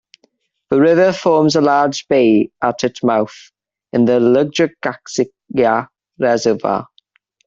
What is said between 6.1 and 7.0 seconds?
Reservoir.